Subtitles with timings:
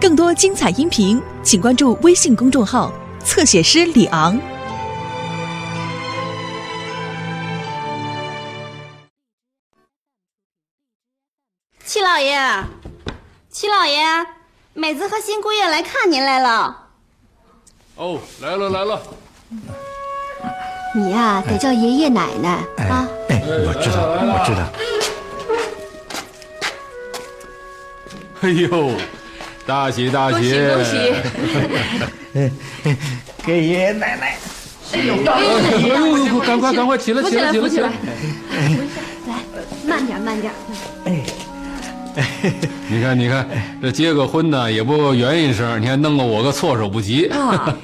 [0.00, 2.92] 更多精彩音频，请关注微信公众号
[3.24, 4.40] “侧写师李昂”。
[11.84, 12.38] 七老爷，
[13.50, 14.24] 七老爷，
[14.72, 16.86] 美子和新姑爷来看您来了。
[17.96, 19.02] 哦，来了来了。
[20.94, 22.50] 你呀、得叫爷爷奶奶
[22.88, 23.08] 啊。
[23.30, 24.62] 哎，我知道，我知道。
[28.40, 28.92] 哎呦，
[29.68, 30.58] 大喜大喜！
[30.66, 31.12] 恭喜
[33.44, 34.38] 给爷爷奶奶。
[34.94, 37.90] 哎呦呦呦，赶快赶快起来起来起来起来，！
[39.28, 39.34] 来，
[39.86, 40.50] 慢点，慢点。
[41.04, 41.22] 哎
[42.88, 43.46] 你看你看，
[43.82, 47.26] 这结个婚呢也不圆一声，你还弄得我个措手不及。
[47.36, 47.76] 啊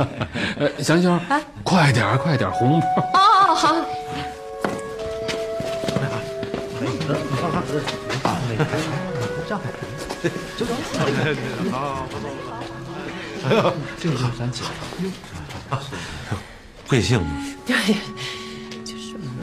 [0.59, 1.21] 呃，香香，
[1.63, 2.87] 快点快点红包。
[3.13, 3.77] 哦，好，
[16.89, 17.21] 贵姓？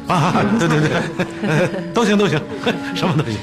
[0.07, 0.89] 啊，对对对，
[1.93, 2.37] 都行都行，
[2.95, 3.37] 什么都行。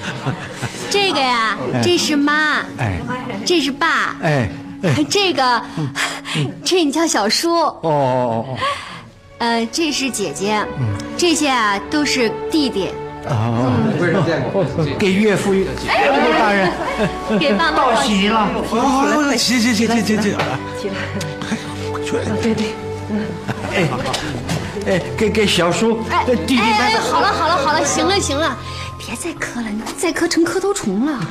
[0.91, 3.01] 这个呀，这是妈，哎
[3.47, 4.51] 这是爸，哎，
[5.09, 5.63] 这个，
[6.65, 8.59] 这你叫小叔，哦哦哦
[9.39, 10.63] 呃，这是姐姐，
[11.17, 12.91] 这些啊都是弟弟，
[13.27, 13.31] 哦
[14.55, 14.57] 哦，
[14.99, 15.67] 给岳父岳
[16.39, 16.71] 大人
[17.39, 18.49] 给爸妈道道喜了。
[18.71, 20.33] 哦，行行行行行行，
[20.81, 22.67] 起来，对对，
[23.75, 23.77] 哎
[24.87, 26.97] 哎，给给小叔哎弟弟哎。
[26.99, 28.57] 好了好了好了，行了行了，
[28.97, 31.21] 别再磕了，你再磕成磕头虫了。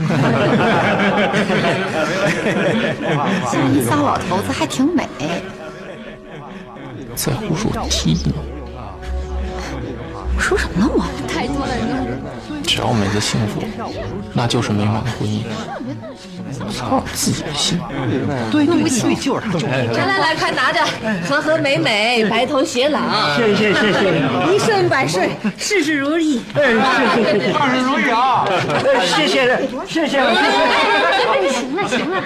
[3.52, 5.08] 这仨老头子还挺美。
[7.16, 8.34] 在胡说踢呢。
[10.38, 11.04] 我说什么了我？
[11.28, 11.74] 太多了，
[12.64, 13.64] 只要美子幸福，
[14.34, 15.42] 那就是美满的婚姻。
[16.72, 17.80] 操自己的心！
[18.52, 20.80] 对对对，就是他，就是来来来，快拿着，
[21.28, 23.00] 和和美美，白头偕老，
[23.36, 25.28] 谢谢谢谢，一顺百顺，
[25.58, 26.44] 事事如意。
[26.54, 26.62] 哎
[27.16, 28.46] 谢谢谢谢，万事如意啊！
[29.16, 32.24] 谢谢谢谢哎，行了行了，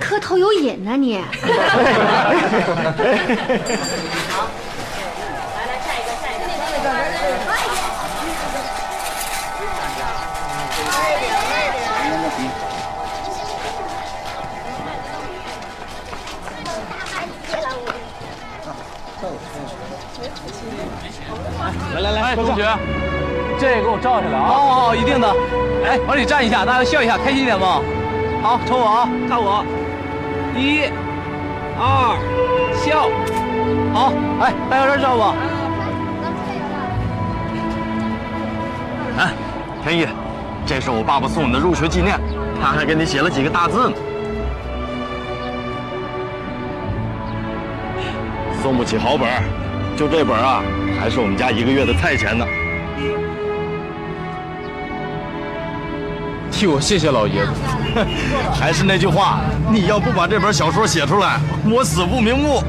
[0.00, 1.20] 磕头有瘾呢你。
[22.12, 22.64] 来来来，同学，
[23.58, 24.44] 这个给我照下来啊！
[24.46, 25.28] 好好好，一定的。
[25.84, 27.80] 哎，往里站一下，大家笑一下，开心一点嘛。
[28.42, 29.64] 好，瞅我啊，看我，
[30.54, 30.84] 一、
[31.78, 32.16] 二，
[32.76, 33.08] 笑。
[33.94, 35.34] 好，哎，大家这照吧。
[39.18, 39.32] 哎，
[39.82, 40.06] 天意，
[40.66, 42.18] 这是我爸爸送你的入学纪念，
[42.60, 43.96] 他还给你写了几个大字呢。
[48.62, 49.42] 送不起好本儿，
[49.96, 50.62] 就这本啊，
[50.98, 52.44] 还是我们家一个月的菜钱呢。
[56.50, 57.52] 替我谢谢老爷子。
[58.54, 61.38] 还是那句话，你要不把这本小说写出来，
[61.70, 62.62] 我死不瞑目。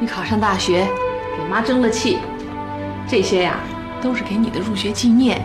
[0.00, 0.86] 你考上大学，
[1.38, 2.18] 给妈争了气，
[3.06, 3.54] 这些呀
[4.00, 5.40] 都是给你的入学纪念。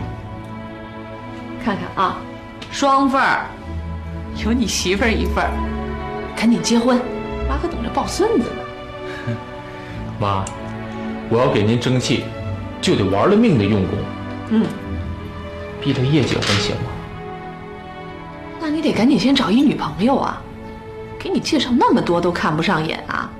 [1.64, 2.16] 看看啊，
[2.70, 3.46] 双份儿，
[4.44, 5.50] 有你媳妇儿一份儿，
[6.36, 6.98] 赶紧结婚，
[7.48, 9.34] 妈可等着抱孙子呢。
[10.20, 10.44] 妈，
[11.28, 12.24] 我要给您争气，
[12.80, 13.98] 就得玩了命的用功。
[14.50, 14.66] 嗯，
[15.80, 16.90] 逼着叶结婚行吗？
[18.60, 20.42] 那你得赶紧先找一女朋友啊，
[21.18, 23.30] 给你介绍那么多都看不上眼啊。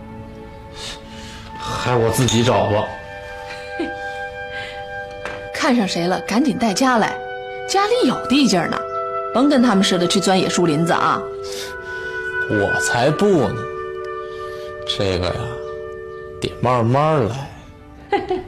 [1.58, 2.84] 还我自己找吧。
[5.54, 7.14] 看上谁了，赶紧带家来，
[7.68, 8.78] 家里有地界儿呢，
[9.34, 11.20] 甭跟他们似的去钻野树林子啊。
[12.50, 13.56] 我才不呢。
[14.86, 15.34] 这个呀，
[16.40, 17.48] 得慢慢来。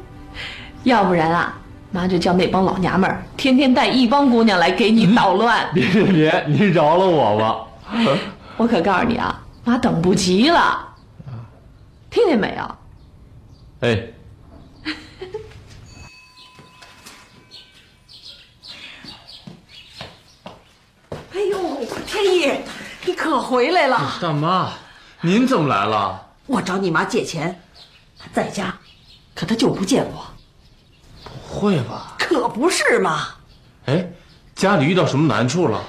[0.85, 1.59] 要不然啊，
[1.91, 5.69] 妈就叫那帮老娘们儿天天带一帮姑娘来给你捣乱。
[5.75, 7.67] 别别别，你饶了我吧。
[8.57, 10.89] 我可告诉你啊，妈等不及了，
[12.11, 12.77] 听见没有？
[13.81, 14.07] 哎，
[21.35, 22.53] 哎呦，天意，
[23.05, 24.19] 你可回来了！
[24.21, 24.73] 大妈，
[25.21, 26.21] 您怎么来了？
[26.47, 27.61] 我找你妈借钱，
[28.19, 28.75] 她在家，
[29.35, 30.27] 可她就不见我，
[31.25, 32.17] 不会吧？
[32.19, 33.29] 可不是嘛？
[33.87, 34.07] 哎，
[34.55, 35.83] 家里遇到什么难处了？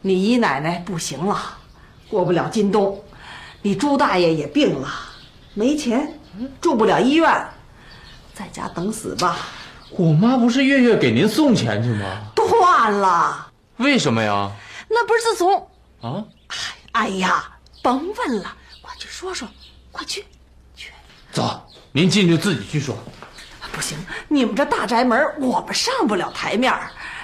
[0.00, 1.36] 你姨奶奶不行了，
[2.08, 3.02] 过不了今冬，
[3.62, 4.88] 你朱大爷也病了，
[5.54, 6.18] 没钱，
[6.60, 7.48] 住不了医院，
[8.34, 9.36] 在家等死吧。
[9.90, 12.06] 我妈不是月月给您送钱去吗？
[12.34, 13.46] 断了。
[13.78, 14.50] 为什么呀？
[14.88, 15.70] 那不是自从……
[16.00, 16.24] 啊？
[16.92, 17.50] 哎呀，
[17.82, 19.46] 甭问了，快去说说，
[19.92, 20.24] 快去，
[20.74, 20.92] 去。
[21.32, 21.62] 走，
[21.92, 22.96] 您进去自己去说。
[23.70, 26.72] 不行，你们这大宅门，我们上不了台面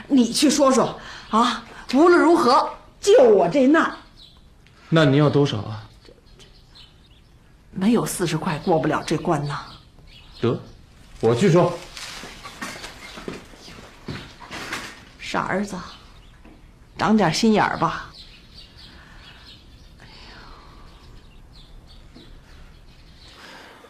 [0.07, 1.01] 你去说说
[1.31, 1.65] 啊！
[1.95, 2.71] 无论如何，
[3.01, 3.97] 救我这难。
[4.89, 5.83] 那您要多少啊？
[7.71, 9.65] 没有四十块过不了这关呐。
[10.41, 10.61] 得，
[11.21, 11.77] 我去说。
[15.19, 15.77] 傻儿子，
[16.97, 18.11] 长点心眼儿吧。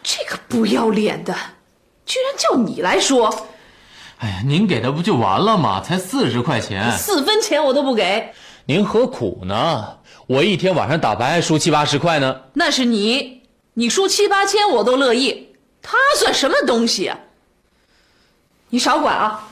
[0.01, 1.33] 这个不要脸的，
[2.05, 3.47] 居然叫你来说！
[4.19, 5.81] 哎呀，您给他不就完了吗？
[5.81, 8.33] 才四十块钱，四分钱我都不给。
[8.65, 9.97] 您何苦呢？
[10.27, 12.41] 我一天晚上打牌还输七八十块呢。
[12.53, 13.43] 那是你，
[13.73, 15.53] 你输七八千我都乐意。
[15.81, 17.19] 他算什么东西啊？
[18.69, 19.47] 你少管啊！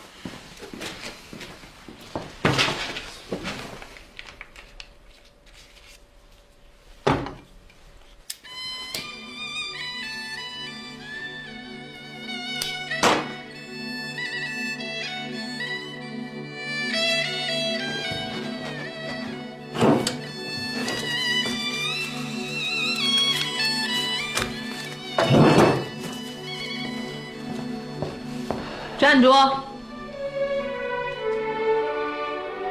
[29.24, 29.32] 站住！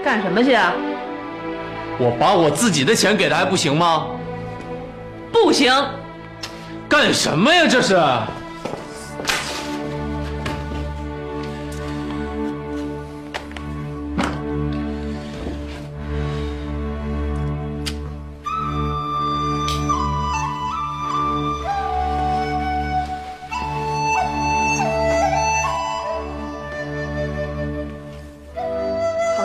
[0.05, 0.75] 干什么去啊？
[1.99, 4.07] 我把我自己的钱给他还不行吗？
[5.33, 5.73] 不行！
[6.89, 7.67] 干什么呀？
[7.67, 7.97] 这是！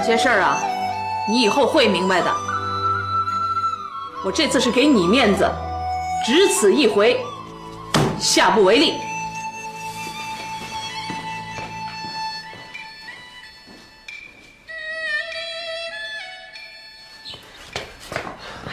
[0.07, 0.57] 些事儿啊，
[1.27, 2.33] 你以后会明白的。
[4.23, 5.45] 我这次是给你面子，
[6.25, 7.19] 只此一回，
[8.17, 8.93] 下不为例。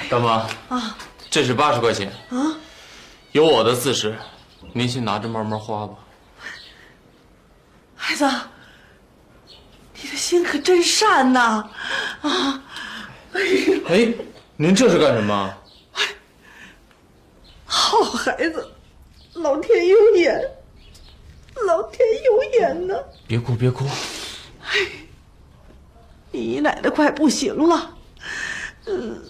[0.08, 0.96] 大妈啊，
[1.28, 2.54] 这是八十块钱啊，
[3.32, 4.16] 有我的四十，
[4.72, 5.94] 您先拿着慢慢花吧。
[7.96, 8.25] 孩子，
[10.05, 11.67] 你的心可真善呐！
[12.21, 12.62] 啊，
[13.89, 14.12] 哎，
[14.55, 15.55] 您这是干什么？
[17.65, 18.71] 好孩子，
[19.33, 20.39] 老天有眼，
[21.67, 22.95] 老天有眼呐！
[23.27, 23.87] 别哭，别哭。
[24.62, 24.79] 哎，
[26.31, 27.97] 你姨奶奶快不行了，
[28.85, 29.23] 嗯，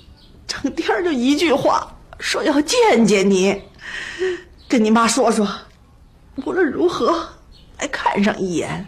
[0.45, 3.63] 整天就一句话，说要见见你，
[4.69, 5.49] 跟你妈说说，
[6.45, 7.29] 无论如何
[7.79, 8.85] 来看上一眼，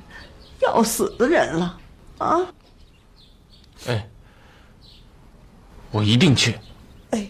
[0.67, 1.79] 要死的人了，
[2.19, 2.41] 啊！
[3.87, 4.09] 哎，
[5.93, 6.59] 我一定去。
[7.11, 7.29] 哎。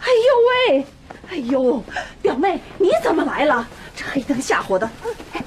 [0.00, 0.86] 哎呦喂！
[1.28, 1.84] 哎呦，
[2.22, 3.66] 表妹，你怎么来了？
[3.94, 4.88] 这黑灯瞎火的，
[5.32, 5.42] 哎，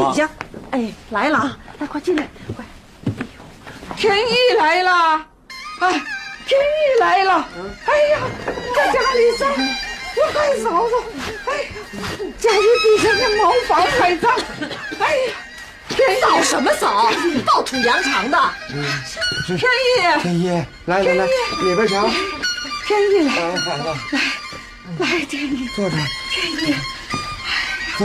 [0.00, 0.30] 小心脚底下。
[0.70, 1.58] 哎，来了啊！
[1.78, 2.64] 来，快进来，快！
[3.96, 5.26] 天意来了，
[5.80, 5.90] 哎，
[6.46, 7.48] 天意来了！
[7.86, 8.18] 哎呀，
[8.74, 9.50] 在家里脏，
[10.16, 10.94] 我还扫扫。
[11.46, 11.68] 哎呀，
[12.38, 14.32] 家里地上的茅房还脏。
[15.00, 15.32] 哎呀，
[15.88, 17.10] 天意扫什么扫？
[17.44, 18.38] 暴土扬长的。
[19.46, 22.00] 天意，天意，来来来，里边请。
[22.86, 23.54] 天意来，来，
[24.98, 25.96] 来来天意，坐这。
[26.30, 26.99] 天意，坐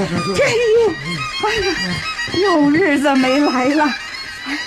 [0.04, 0.96] 天意，
[1.46, 1.76] 哎呀，
[2.44, 3.84] 有日子没来了，
[4.46, 4.60] 哎呀，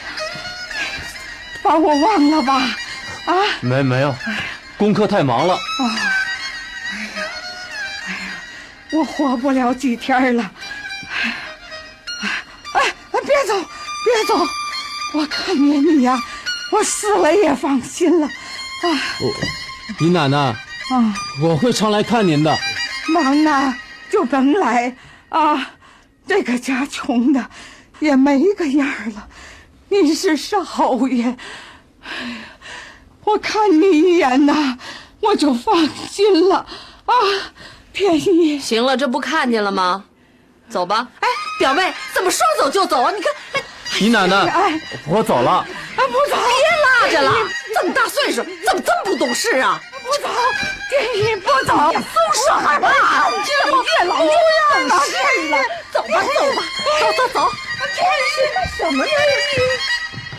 [1.62, 2.54] 把我忘了吧？
[3.26, 3.35] 啊？
[3.61, 4.14] 没没有，
[4.78, 5.54] 功课太忙了。
[5.54, 5.61] 啊，
[6.92, 7.26] 哎呀，
[8.06, 8.18] 哎呀，
[8.92, 10.50] 我活不了几天了。
[11.11, 11.37] 哎呀，
[12.73, 12.80] 哎
[13.12, 14.47] 哎，别走，别走！
[15.12, 16.18] 我看见你呀，
[16.73, 18.26] 我死了也放心了。
[18.26, 18.88] 啊，
[20.00, 22.58] 姨奶奶，啊，我会常来看您的。
[23.08, 23.75] 忙呢
[24.11, 24.94] 就甭来
[25.28, 25.73] 啊，
[26.26, 27.50] 这个家穷的
[28.00, 29.28] 也没个样了。
[29.88, 30.62] 你是少
[31.08, 31.25] 爷，
[32.02, 32.37] 哎呀，
[33.25, 34.78] 我看你一眼呐，
[35.20, 36.66] 我就放心了
[37.06, 37.14] 啊。
[37.92, 40.04] 便宜，行了，这不看见了吗？
[40.68, 41.08] 走吧。
[41.20, 43.11] 哎，表妹，怎么说走就走啊？
[43.11, 43.32] 你看，
[44.00, 45.66] 姨奶奶，哎，我走了。
[45.97, 49.80] 哎，不走，别拉着了，这么大岁数，怎么这么不懂事啊？
[50.02, 50.28] 不走，
[50.90, 51.73] 天意不走。
[51.76, 52.45] 走，什
[52.81, 52.87] 么？
[53.45, 54.31] 这月老猪样
[54.90, 54.93] 啊！
[55.05, 55.12] 是
[55.49, 55.55] 了，
[55.93, 56.59] 走吧走吧，
[57.00, 57.37] 走走走。
[57.95, 58.37] 天意
[58.76, 59.11] 什么呀？
[59.11, 59.14] 你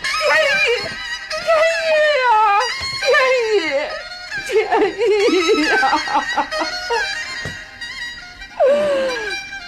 [0.02, 0.68] 天意，
[1.30, 1.44] 天
[1.76, 1.88] 意
[2.20, 2.24] 呀，
[3.00, 3.08] 天
[3.46, 3.58] 意，
[4.46, 4.50] 天
[4.98, 5.00] 意
[5.66, 5.72] 呀！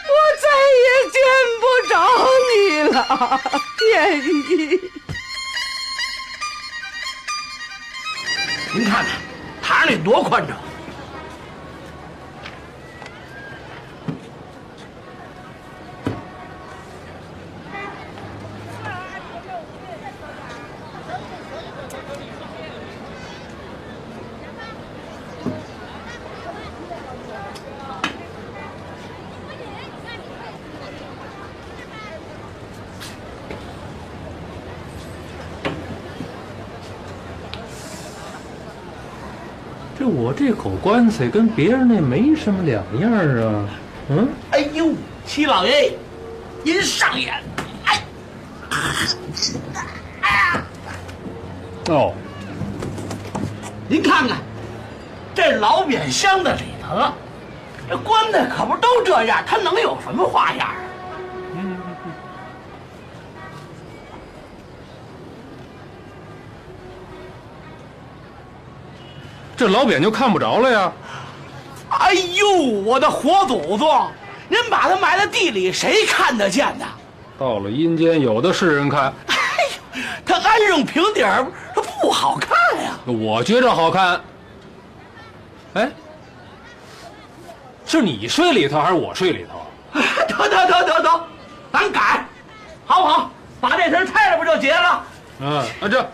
[0.09, 0.45] 我再
[0.83, 1.17] 也见
[1.61, 1.93] 不着
[2.49, 2.53] 你
[2.93, 2.97] 了，
[3.79, 3.81] 天
[4.19, 4.21] 意。
[8.75, 9.07] 您看看，
[9.63, 10.57] 堂里多宽敞。
[40.03, 43.69] 这我这口棺材跟别人那没什么两样啊。
[44.09, 44.95] 嗯，哎呦，
[45.27, 45.93] 七老爷，
[46.65, 47.35] 您上眼！
[47.85, 48.01] 哎，
[51.91, 52.15] 哦，
[53.87, 54.39] 您看看，
[55.35, 57.13] 这老扁箱子里头，
[57.87, 60.67] 这棺材可不都这样，它能有什么花样
[69.63, 70.93] 这老扁就看不着了呀。
[71.91, 74.11] 哎呦，我的活祖宗！
[74.49, 76.85] 您把它埋在地里，谁看得见呢？
[77.39, 79.15] 到了阴间，有的是人看。
[79.29, 79.37] 哎
[79.95, 82.51] 呦，它安上平底儿，它不好看
[82.83, 82.91] 呀。
[83.07, 84.21] 我觉着好看。
[85.75, 85.89] 哎，
[87.87, 90.01] 是你睡里头还是我睡里头？
[90.27, 91.25] 得得得得得，
[91.73, 92.27] 咱改，
[92.85, 93.31] 好不好？
[93.61, 95.05] 把这身拆了不就结了？
[95.39, 96.11] 嗯，啊这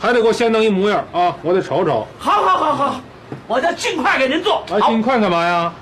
[0.00, 2.06] 还得给我先弄一模样啊，我得瞅瞅。
[2.18, 3.00] 好，好，好，好，
[3.46, 4.64] 我就尽快给您做。
[4.70, 5.72] 啊，尽快干嘛呀？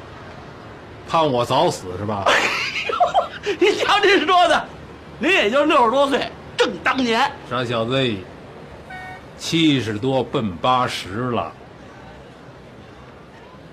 [1.08, 2.25] 盼我早死是吧？
[2.26, 2.32] 哎
[2.88, 4.64] 呦，您瞧您说的，
[5.20, 7.30] 您也就六十多岁，正当年。
[7.48, 8.16] 傻小子，
[9.38, 11.52] 七十多奔八十了，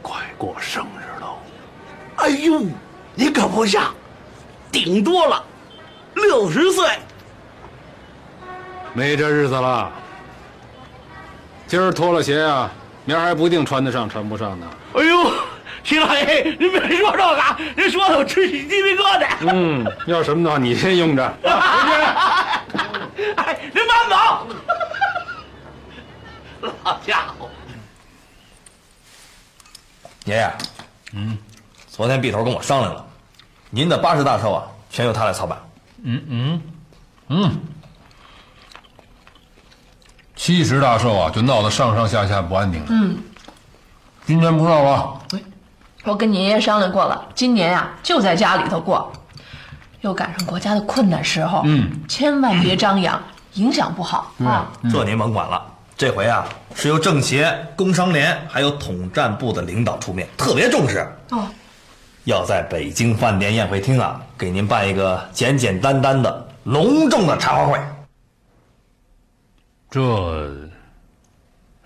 [0.03, 1.39] 快过生日喽！
[2.17, 2.61] 哎呦，
[3.15, 3.91] 你可不像，
[4.71, 5.43] 顶多了
[6.13, 6.87] 六十岁。
[8.93, 9.91] 没这日子了。
[11.67, 12.71] 今儿脱了鞋啊，
[13.05, 14.67] 明儿还不定穿得上穿不上呢。
[14.93, 15.33] 哎呦，
[15.83, 17.41] 齐老爷，您别说这个，
[17.75, 19.27] 您说的我直起鸡皮疙瘩。
[19.41, 21.23] 嗯，要什么的话你先用着。
[23.35, 24.47] 哎，您慢走。
[26.83, 27.49] 老家伙！
[30.25, 30.51] 爷爷，
[31.13, 31.37] 嗯，
[31.87, 33.05] 昨天毕头跟我商量了，
[33.69, 35.57] 您的八十大寿啊，全由他来操办。
[36.03, 36.61] 嗯嗯
[37.29, 37.59] 嗯。
[40.35, 42.87] 七十大寿啊，就闹得上上下下不安定了。
[42.89, 43.17] 嗯，
[44.25, 45.21] 今年不闹了。
[46.03, 49.11] 我跟你爷爷商量过了，今年呀、就在家里头过，
[50.01, 53.19] 又赶上国家的困难时候，嗯，千万别张扬，
[53.53, 54.71] 影响不好啊。
[54.91, 55.59] 这您甭管了。
[55.97, 61.07] 这回啊，是由政协、工商联还有统战部的领导出面，特别重视。
[61.31, 61.47] 哦，
[62.25, 67.79] 要在北京饭店宴会厅啊，给您办一个简简单单的隆重的茶话会。
[69.95, 70.51] 这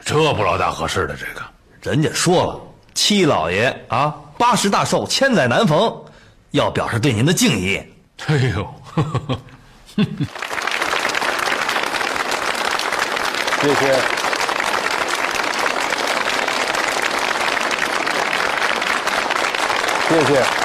[0.03, 1.43] 这不老大合适的，这个
[1.83, 2.59] 人家说了，
[2.95, 5.95] 七老爷啊，八十大寿，千载难逢，
[6.49, 7.79] 要表示对您的敬意。
[8.25, 9.39] 哎呦，呵呵呵
[13.61, 13.95] 谢谢。
[20.09, 20.58] 谢谢。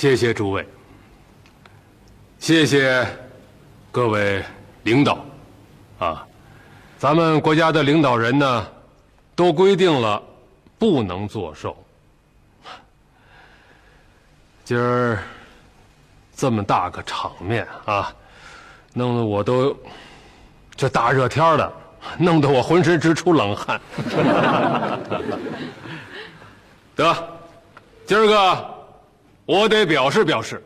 [0.00, 0.66] 谢谢诸位，
[2.38, 3.06] 谢谢
[3.92, 4.42] 各位
[4.84, 5.22] 领导，
[5.98, 6.26] 啊，
[6.96, 8.66] 咱们国家的领导人呢，
[9.36, 10.22] 都规定了
[10.78, 11.76] 不能作寿。
[14.64, 15.18] 今儿
[16.34, 18.10] 这么大个场面啊，
[18.94, 19.76] 弄得我都
[20.74, 21.72] 这大热天的，
[22.18, 23.78] 弄得我浑身直出冷汗。
[26.96, 27.14] 得，
[28.06, 28.79] 今儿个。
[29.50, 30.62] 我得表示表示，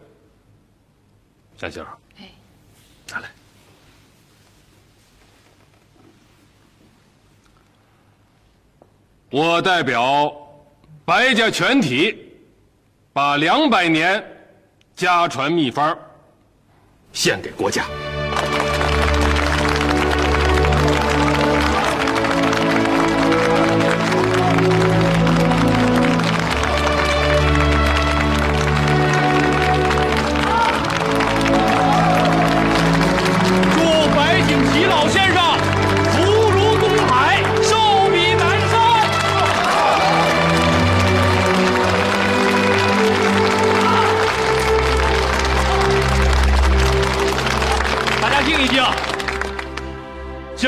[1.59, 1.83] 香杏，
[2.19, 2.31] 哎，
[3.09, 3.31] 拿来。
[9.31, 10.31] 我代表
[11.07, 12.31] 白家全体，
[13.15, 14.23] 把两百年
[14.95, 15.99] 家传秘方
[17.15, 17.87] 献给国家。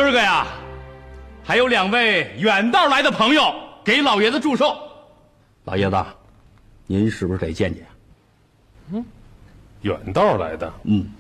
[0.09, 0.47] 儿个呀，
[1.45, 4.77] 还有两位远道来的朋友给老爷子祝寿。
[5.65, 5.97] 老爷子，
[6.87, 7.85] 您是不是得见见？
[8.93, 9.05] 嗯，
[9.83, 11.11] 远道来的，嗯，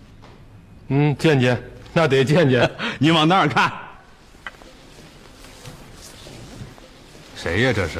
[0.88, 1.60] 嗯，见见，
[1.92, 2.70] 那得见见。
[2.98, 3.72] 你往那儿看，
[7.34, 7.72] 谁呀？
[7.74, 7.98] 这是？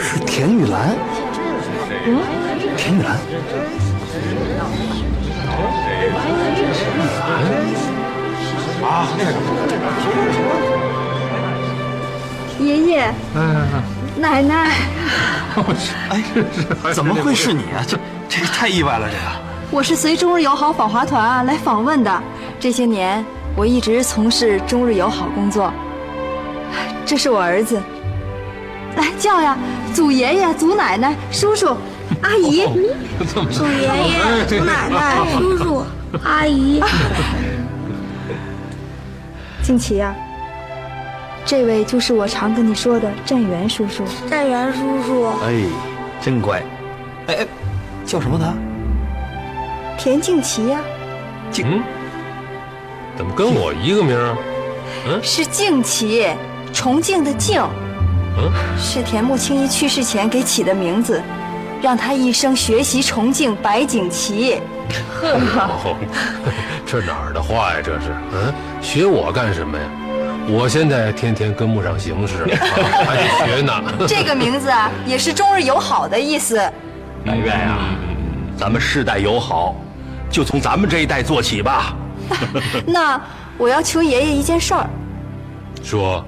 [0.00, 0.96] 是田玉兰。
[2.04, 2.18] 嗯，
[2.76, 3.18] 田玉兰。
[8.84, 9.32] 啊，那个。
[12.58, 13.12] 爷爷，
[14.16, 14.70] 奶奶，
[16.10, 16.22] 哎，
[16.92, 17.82] 怎么会是你啊？
[17.86, 19.22] 这这太意外了，这个。
[19.70, 22.22] 我是随中日友好访华团啊来访问的。
[22.60, 23.24] 这些年，
[23.56, 25.72] 我一直从事中日友好工作。
[27.04, 27.82] 这是我儿子，
[28.96, 29.56] 来叫呀，
[29.92, 31.76] 祖爷爷、祖奶奶、叔叔、
[32.22, 32.64] 阿姨。
[33.50, 35.84] 祖爷爷、祖奶奶、叔叔、
[36.24, 36.82] 阿姨。
[39.62, 40.14] 静琪呀。
[41.44, 44.04] 这位就是我常跟你说的站元叔叔。
[44.30, 45.64] 站元叔叔，哎，
[46.20, 46.62] 真乖。
[47.26, 47.46] 哎哎，
[48.06, 48.54] 叫什么他？
[49.98, 50.80] 田静琪呀。
[51.50, 51.82] 静，嗯，
[53.16, 54.36] 怎么跟我一个名儿？
[55.08, 56.26] 嗯，是静琪，
[56.72, 57.60] 重庆的静。
[58.38, 61.20] 嗯，是田木青一去世前给起的名字，
[61.82, 64.60] 让他一生学习崇敬白景琦。
[65.20, 65.96] 呵，
[66.86, 67.80] 这哪儿的话呀？
[67.82, 69.84] 这是，嗯，学我干什么呀？
[70.48, 73.72] 我现在天天跟不上形势，还得学呢。
[74.06, 76.56] 这个名字啊，也是中日友好的意思。
[77.26, 77.78] 但愿呀，
[78.56, 79.74] 咱们世代友好，
[80.30, 81.96] 就从咱们这一代做起吧。
[82.86, 83.20] 那
[83.58, 84.88] 我要求爷爷一件事儿。
[85.82, 86.24] 说。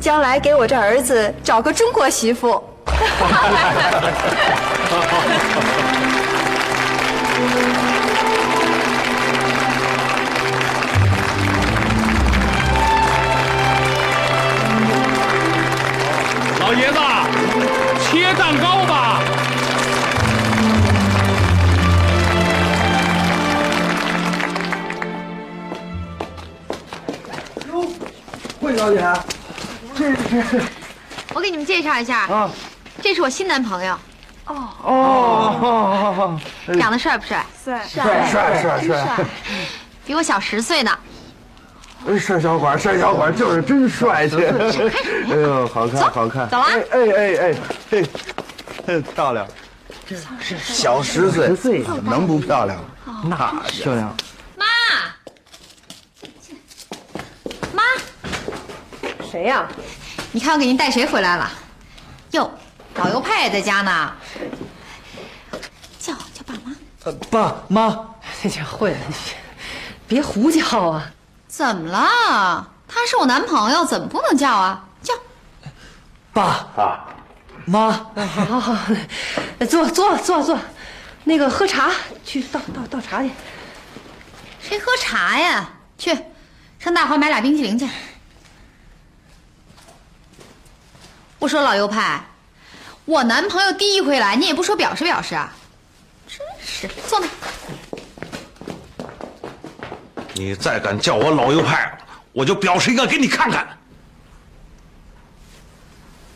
[0.00, 2.62] 将来给我这儿子找个中国媳妇。
[16.60, 16.98] 老爷子，
[18.10, 19.20] 切蛋糕吧。
[27.72, 27.86] 哟，
[28.60, 29.02] 惠小姐，
[29.96, 30.10] 这
[30.42, 30.62] 是……
[31.34, 32.26] 我给你们介绍一下。
[32.26, 32.50] 啊，
[33.08, 33.98] 这是我新男朋友。
[34.44, 36.40] 哦哦，
[36.78, 37.42] 长得帅不帅？
[37.64, 39.24] 帅帅帅帅帅，
[40.04, 40.90] 比我小十岁呢。
[42.20, 44.36] 帅小伙，帅小伙，就是真帅 气。
[44.44, 46.46] 哎呦，好看，好看。
[46.50, 46.64] 走了。
[46.66, 47.54] 哎哎哎
[47.92, 48.04] 哎，
[48.86, 49.46] 嘿，漂亮。
[50.62, 52.78] 小十岁，十岁怎么能不漂亮？
[53.24, 53.36] 那
[53.70, 54.14] 漂亮。
[54.54, 54.66] 妈，
[57.72, 57.82] 妈，
[59.30, 59.66] 谁呀？
[60.30, 61.50] 你看我给您带谁回来了？
[62.32, 62.50] 哟，
[62.98, 64.12] 老犹派也在家呢。
[65.98, 66.76] 叫叫爸妈。
[67.04, 68.08] 呃，爸妈。
[68.42, 69.14] 那家慧，你
[70.06, 71.10] 别胡叫啊。
[71.46, 72.68] 怎么了？
[72.86, 74.84] 他是我男朋友，怎么不能叫啊？
[75.02, 75.14] 叫，
[76.32, 77.06] 爸爸，
[77.66, 78.94] 妈，好好好，
[79.68, 80.58] 坐坐坐坐，
[81.24, 81.90] 那个喝茶
[82.24, 83.30] 去倒倒倒茶去。
[84.60, 85.68] 谁喝茶呀？
[85.96, 86.16] 去，
[86.78, 87.88] 上大华买俩冰淇淋去。
[91.38, 92.24] 我说老右派，
[93.08, 95.50] 我男朋友第一回来，你也不说表示表示啊？
[96.26, 97.26] 真是，坐那。
[100.34, 101.98] 你再敢叫我老右派，
[102.34, 103.66] 我就表示一个给你看看。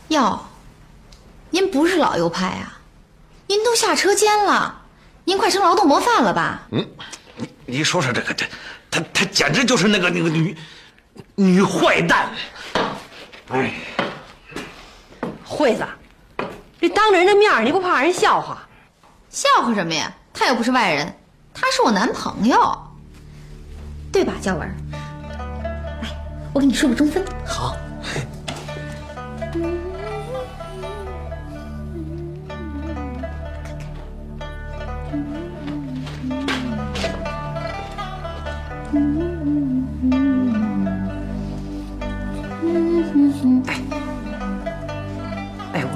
[0.09, 0.43] 哟，
[1.51, 2.81] 您不是老右派啊？
[3.49, 4.83] 您都下车间了，
[5.25, 6.63] 您快成劳动模范了吧？
[6.71, 6.89] 嗯，
[7.67, 8.47] 你说说这个这，
[8.91, 10.57] 他他简直就是那个那个女
[11.35, 12.31] 女坏蛋。
[13.51, 13.75] 哎，
[15.45, 15.87] 惠子，
[16.83, 18.59] 这当着人的面你不怕人笑话？
[19.31, 20.13] 笑话什么呀？
[20.35, 21.17] 他又不是外人，
[21.55, 22.77] 他是我男朋友。
[24.13, 24.69] 对吧，焦文？
[24.91, 26.09] 来，
[26.53, 27.25] 我给你说个中分。
[27.47, 27.77] 好。
[28.17, 28.27] 哎，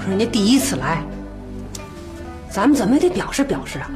[0.08, 1.02] 人家第一次来，
[2.48, 3.90] 咱们怎么也得表示表示啊。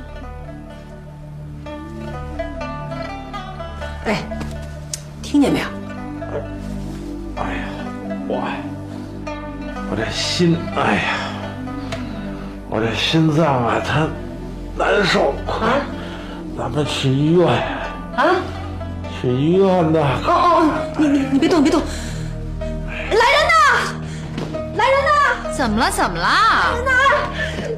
[4.07, 4.23] 哎，
[5.23, 5.67] 听见没有？
[7.37, 7.65] 哎呀，
[8.27, 8.43] 我
[9.91, 11.15] 我这心，哎呀，
[12.69, 14.09] 我这心脏啊，它
[14.77, 15.79] 难受啊！
[16.59, 17.47] 咱们去医院
[18.17, 18.35] 啊！
[19.21, 20.03] 去医院的。
[20.03, 20.69] 哦哦，
[20.99, 21.81] 你你你别动别动！
[25.61, 25.91] 怎么了？
[25.91, 26.25] 怎么了？
[26.25, 26.31] 来
[26.73, 26.91] 人呐！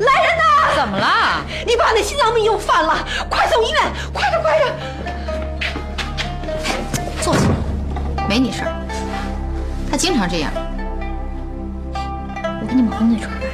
[0.06, 0.44] 来人呐！
[0.76, 1.42] 怎么了？
[1.66, 2.96] 你爸那心脏病又犯了，
[3.28, 3.82] 快送医院！
[4.12, 4.72] 快点，快点！
[7.20, 7.40] 坐下，
[8.28, 8.72] 没你事儿。
[9.90, 10.52] 他经常这样。
[12.60, 13.46] 我给你们哄那床吧。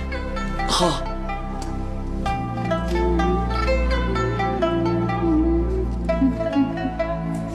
[0.69, 1.01] 好。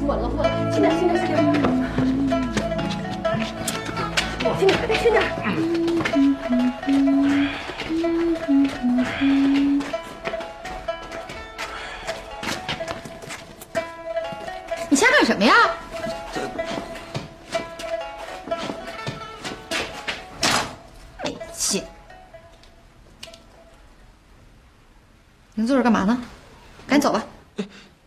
[0.07, 1.37] 稳了，稳了，轻点，轻点，轻点。
[4.57, 5.82] 轻点，再轻点。
[6.85, 7.47] 你
[14.97, 15.53] 瞎干什么呀？
[21.23, 21.81] 没劲！
[25.55, 26.21] 你坐这干嘛呢？
[26.85, 27.23] 赶紧走吧。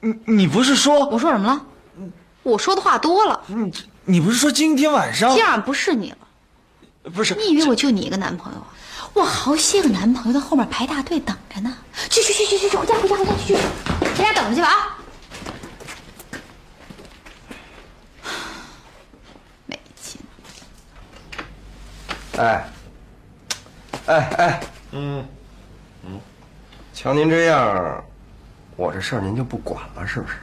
[0.00, 1.64] 你你不是说我说什么了？
[2.42, 3.42] 我说的话多了。
[3.46, 3.72] 你
[4.04, 6.18] 你不是说今天晚上今晚不是你了。
[7.14, 7.34] 不是？
[7.36, 8.55] 你以为我就你一个男朋友啊？
[9.16, 11.74] 我好些个男朋友在后面排大队等着呢。
[12.10, 13.56] 去去去去去去，回家回家回家去去，
[14.14, 14.68] 回家等着去吧
[18.22, 18.30] 啊！
[19.64, 20.20] 没劲。
[22.36, 22.68] 哎，
[24.04, 24.60] 哎哎，
[24.92, 25.26] 嗯
[26.04, 26.20] 嗯，
[26.92, 28.04] 瞧您这样，
[28.76, 30.36] 我这事儿您就不管了是不是？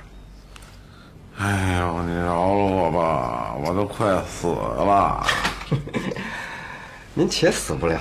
[1.37, 5.23] 哎呦，你饶了我吧，我都快死了。
[7.13, 7.99] 您且死不了，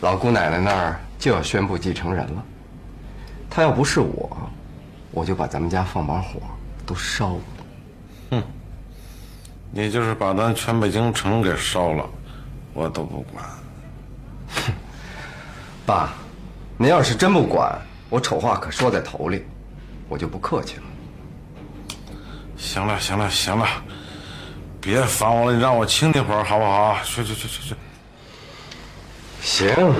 [0.00, 2.44] 老姑奶奶那儿就要宣布继承人了。
[3.50, 4.30] 她要不是我，
[5.10, 6.40] 我就把咱们家放把火
[6.86, 7.40] 都烧了。
[8.30, 8.42] 哼，
[9.72, 12.08] 你就是把咱全北京城给烧了，
[12.74, 13.44] 我都不管。
[14.48, 14.72] 哼
[15.84, 16.12] 爸，
[16.76, 17.76] 您要是真不管，
[18.08, 19.44] 我丑话可说在头里，
[20.08, 20.82] 我就不客气了。
[22.56, 23.66] 行了行了行了，
[24.80, 26.96] 别烦我了，你让我清静会儿好不好？
[27.02, 27.74] 去去去去去。
[29.58, 29.92] 行，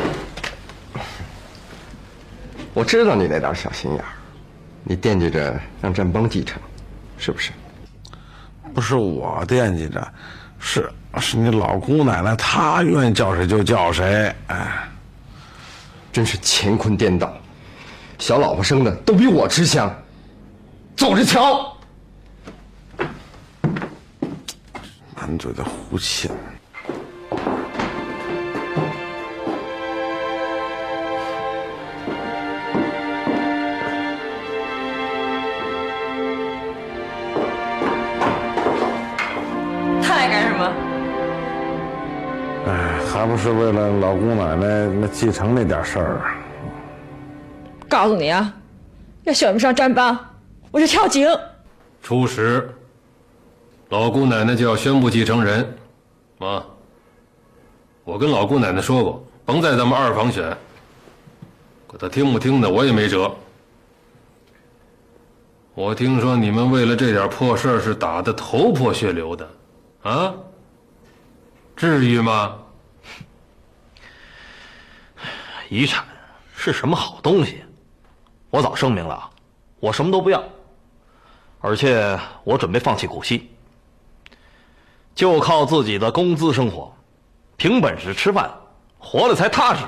[2.72, 4.06] 我知道你那点小心眼儿，
[4.84, 6.62] 你惦记着让振邦继承，
[7.16, 7.50] 是不是？
[8.72, 10.12] 不是我惦记着，
[10.60, 14.32] 是是你老姑奶奶，她愿意叫谁就叫谁。
[14.46, 14.88] 哎，
[16.12, 17.36] 真是乾坤颠倒，
[18.16, 19.92] 小老婆生的都比我吃香。
[20.96, 21.76] 走着瞧。
[25.16, 26.30] 满嘴的胡气。
[43.28, 46.34] 不是为了老姑奶奶那继承那点事儿。
[47.86, 48.54] 告诉你啊，
[49.24, 50.18] 要选不上詹邦，
[50.70, 51.28] 我就跳井。
[52.02, 52.74] 初十，
[53.90, 55.76] 老姑奶奶就要宣布继承人，
[56.38, 56.62] 妈，
[58.02, 60.56] 我跟老姑奶奶说过，甭在咱们二房选。
[61.86, 63.30] 可她听不听的，我也没辙。
[65.74, 69.48] 我听说你们为了这点破事儿是打得头破血流的，
[70.02, 70.32] 啊？
[71.76, 72.54] 至于吗？
[75.68, 76.04] 遗产
[76.56, 77.62] 是什么好东西？
[78.50, 79.30] 我早声明了，
[79.78, 80.42] 我什么都不要，
[81.60, 83.50] 而且我准备放弃股息，
[85.14, 86.90] 就靠自己的工资生活，
[87.58, 88.50] 凭本事吃饭，
[88.98, 89.84] 活得才踏实。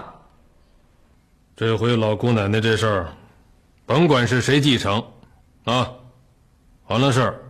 [1.57, 3.09] 这回老姑奶奶这事儿，
[3.87, 5.03] 甭管是谁继承，
[5.65, 5.91] 啊，
[6.89, 7.41] 完了事儿，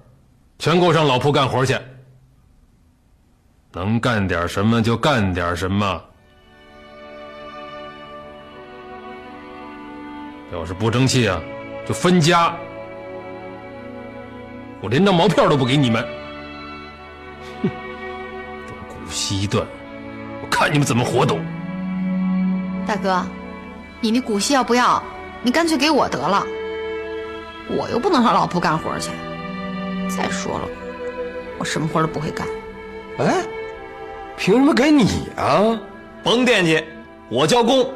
[0.61, 1.77] 全给我上老铺干活去。
[3.73, 6.05] 能干点什么就干点什么。
[10.53, 11.41] 要是不争气啊，
[11.87, 12.55] 就分家。
[14.81, 16.03] 我连张毛票都不给你们。
[17.63, 17.71] 哼，
[18.67, 19.65] 这股息断，
[20.43, 21.39] 我看你们怎么活动。
[22.87, 23.25] 大哥，
[24.01, 25.03] 你那股息要不要？
[25.43, 26.45] 你干脆给我得了，
[27.69, 29.11] 我又不能让老婆干活去。
[30.09, 30.69] 再说了，
[31.59, 32.47] 我什么活都不会干。
[33.19, 33.45] 哎，
[34.37, 35.79] 凭什么给你啊？
[36.23, 36.85] 甭惦记，
[37.29, 37.91] 我交工。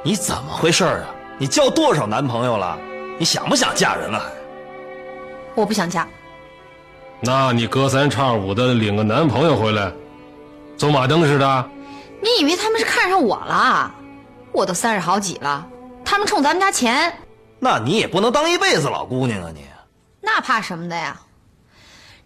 [0.00, 1.06] 哎，你怎么回事啊？
[1.38, 2.78] 你交多少男朋友了？
[3.18, 4.18] 你想不想嫁人了？
[4.18, 4.30] 还？
[5.54, 6.08] 我不想嫁。
[7.20, 9.92] 那你隔三差五的领个男朋友回来，
[10.76, 11.70] 走马灯似的？
[12.22, 13.90] 你以为他们是看上我了？
[14.52, 15.66] 我都三十好几了，
[16.04, 17.12] 他们冲咱们家钱，
[17.58, 19.64] 那你也不能当一辈子老姑娘啊你！
[20.22, 21.20] 那怕什么的呀？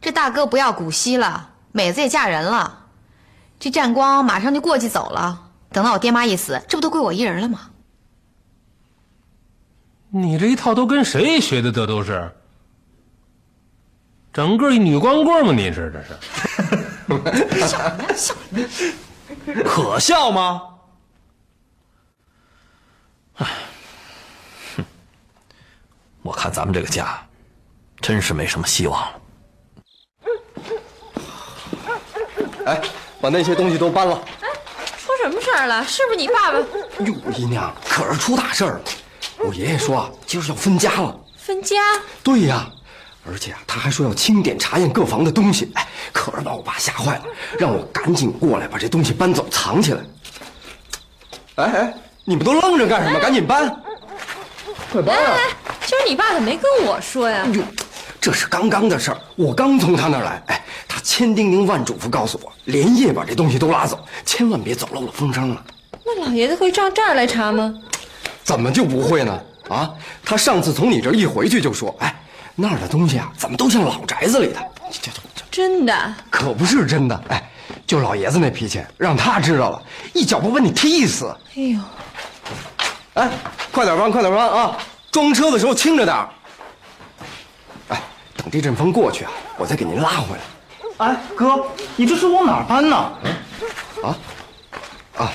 [0.01, 2.79] 这大哥不要股息了，美子也嫁人了，
[3.59, 5.41] 这战光马上就过去走了。
[5.75, 7.69] 等到我爹妈一死，这不都归我一人了吗？
[10.11, 11.73] 你这一套都跟谁学的？
[11.73, 12.31] 这都是
[14.33, 15.53] 整个一女光棍吗？
[15.53, 16.17] 你是这是？
[17.67, 18.07] 笑什么呀？
[18.15, 18.69] 笑什么呀？
[19.67, 20.63] 可笑吗？
[23.35, 23.47] 唉，
[26.23, 27.21] 我看咱们这个家，
[27.97, 29.21] 真是没什么希望了。
[32.67, 32.81] 哎，
[33.21, 34.25] 把那些东西都搬了。
[35.25, 35.83] 出什么事儿了？
[35.87, 38.81] 是不是你爸爸哟，姨娘，可是出大事儿了。
[39.39, 41.19] 我爷爷说啊，今儿要分家了。
[41.39, 41.77] 分家？
[42.23, 42.69] 对呀，
[43.27, 45.71] 而且啊，他还说要清点查验各房的东西。
[45.75, 47.25] 哎，可是把我爸吓坏了，
[47.59, 50.01] 让我赶紧过来把这东西搬走，藏起来。
[51.55, 53.19] 哎哎，你们都愣着干什么？
[53.19, 53.75] 赶紧搬！
[54.93, 55.39] 快搬啊！
[55.87, 57.47] 今儿你爸怎么没跟我说呀？
[57.53, 57.63] 哟，
[58.25, 60.43] 这是刚刚的事儿，我刚从他那儿来。
[60.47, 65.63] 哎，他千叮咛万嘱咐告诉我，连夜把这东西都拉走，千万别走漏了风声了。
[66.07, 67.75] 那老爷子会照这儿来查吗？
[68.43, 69.41] 怎么就不会呢？
[69.69, 69.91] 啊，
[70.25, 72.19] 他上次从你这儿一回去就说，哎，
[72.55, 74.59] 那儿的东西啊，怎么都像老宅子里的？
[74.91, 76.15] 这这真的？
[76.31, 77.25] 可不是真的。
[77.29, 77.51] 哎，
[77.87, 79.83] 就老爷子那脾气，让他知道了，
[80.15, 81.27] 一脚不把你踢死。
[81.57, 81.79] 哎呦！
[83.23, 83.31] 哎，
[83.71, 84.79] 快点搬，快点搬啊！
[85.13, 86.17] 装车的时候轻着点。
[86.17, 86.27] 哎，
[88.45, 90.43] 等这阵风过去啊，我再给您拉回来。
[90.99, 91.65] 哎，哥，
[91.97, 92.97] 你这是往哪儿搬呢？
[94.03, 94.17] 啊
[95.17, 95.31] 啊！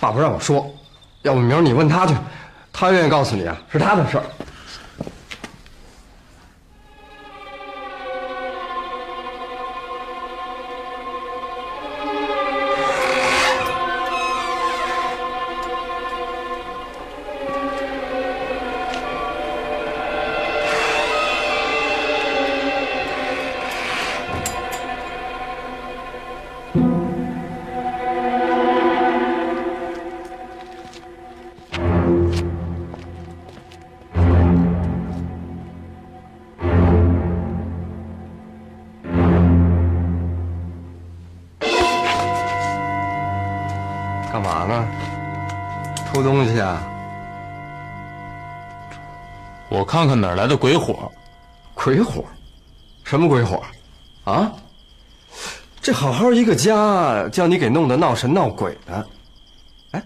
[0.00, 0.68] 爸爸让我说，
[1.22, 2.14] 要不明儿你问他去，
[2.72, 4.24] 他愿意告诉你啊，是他的事儿。
[49.88, 51.10] 看看哪儿来的鬼火。
[51.72, 52.22] 鬼火？
[53.04, 53.64] 什么鬼火？
[54.24, 54.52] 啊？
[55.80, 59.08] 这好好一个家，叫你给弄得闹神闹鬼的。
[59.92, 60.04] 哎，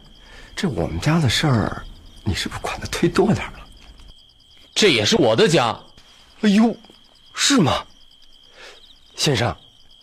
[0.54, 1.82] 这我们家的事儿，
[2.22, 3.58] 你是不是管的忒多点了？
[4.72, 5.76] 这也是我的家。
[6.42, 6.72] 哎呦，
[7.34, 7.84] 是吗？
[9.16, 9.54] 先生，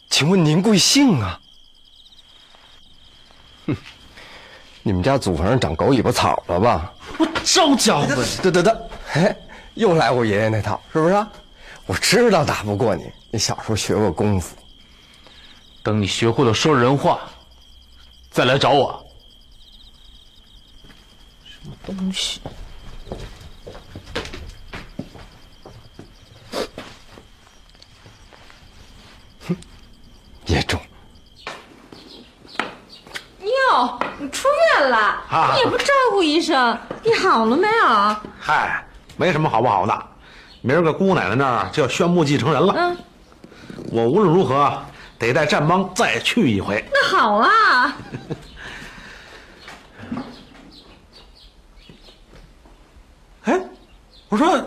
[0.10, 1.40] 请问您贵姓啊？
[3.68, 3.78] 哼，
[4.84, 6.94] 你们家祖坟上长狗尾巴草了吧？
[7.18, 8.08] 我招家伙！
[8.44, 9.38] 得得得，哎，
[9.80, 11.26] 又来我爷爷那套，是不是？
[11.86, 14.54] 我知道打不过你，你小时候学过功夫。
[15.82, 17.22] 等你学会了说人话，
[18.30, 19.08] 再来找我。
[21.46, 22.42] 什么东西？
[29.48, 29.56] 哼，
[30.46, 30.78] 也中。
[33.40, 34.98] 哟，你出院了？
[34.98, 38.16] 啊你也不照顾医生，你好了没有？
[38.38, 38.86] 嗨，
[39.20, 40.02] 没什么好不好的，
[40.62, 42.74] 明儿个姑奶奶那儿就要宣布继承人了。
[42.78, 42.98] 嗯，
[43.92, 44.82] 我无论如何
[45.18, 46.82] 得带战帮再去一回。
[46.94, 47.98] 那好啊。
[53.44, 53.62] 哎，
[54.30, 54.58] 我说，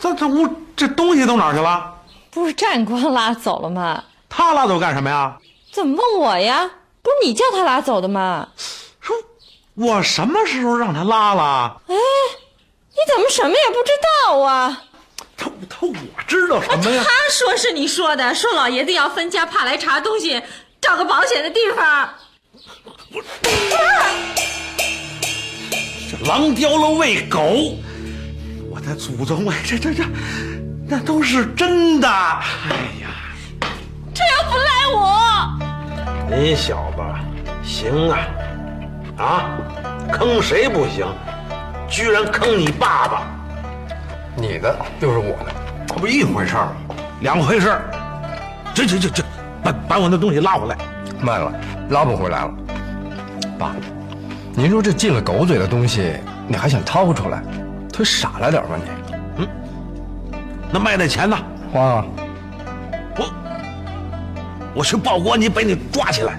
[0.00, 1.94] 这这屋这东西都哪儿去了？
[2.32, 4.02] 不是战光拉走了吗？
[4.28, 5.38] 他拉走干什么呀？
[5.70, 6.68] 怎么问我呀？
[7.02, 8.48] 不是你叫他拉走的吗？
[9.00, 9.14] 说
[9.74, 11.80] 我什么时候让他拉了？
[11.86, 11.94] 哎，
[13.00, 13.90] 你怎么什么也不知
[14.26, 14.82] 道啊？
[15.34, 15.94] 他他我
[16.26, 17.02] 知道什么呀？
[17.02, 20.42] 他说是你说的，说老爷子要分家，怕来查东西，
[20.82, 22.10] 找个保险的地方。
[26.10, 27.78] 这狼叼了喂狗，
[28.70, 30.04] 我的祖宗哎，这这这，
[30.86, 32.06] 那都是真的。
[32.06, 33.08] 哎呀，
[34.14, 35.58] 这又不赖我。
[36.28, 37.02] 你小子
[37.66, 38.28] 行啊，
[39.16, 39.58] 啊，
[40.12, 41.06] 坑谁不行，
[41.90, 43.22] 居然坑你爸爸，
[44.36, 45.52] 你的就是我的，
[45.88, 46.94] 这不一回事儿吗？
[47.20, 47.82] 两回事儿。
[48.72, 49.24] 这这这这，
[49.60, 50.78] 把把我那东西拉回来。
[51.20, 51.52] 慢了，
[51.88, 52.54] 拉不回来了。
[53.58, 53.74] 爸，
[54.54, 56.14] 您说这进了狗嘴的东西，
[56.46, 57.42] 你还想掏出来，
[57.92, 58.84] 忒傻了点吧你？
[59.38, 59.48] 嗯，
[60.70, 61.36] 那卖那钱呢？
[61.72, 62.04] 花啊！
[63.16, 63.26] 我
[64.76, 66.38] 我去报国，你把你抓起来。